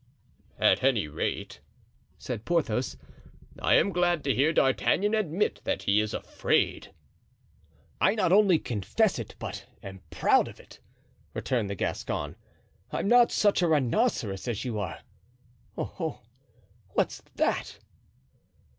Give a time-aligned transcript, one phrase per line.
[0.57, 1.59] "At any rate,"
[2.17, 2.97] said Porthos,
[3.61, 6.91] "I am glad to hear D'Artagnan admit that he is afraid."
[8.01, 10.79] "I not only confess it, but am proud of it,"
[11.35, 12.35] returned the Gascon;
[12.91, 15.01] "I'm not such a rhinoceros as you are.
[15.77, 16.21] Oho!
[16.95, 17.77] what's that?"